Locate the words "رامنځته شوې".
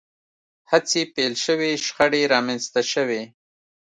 2.33-3.23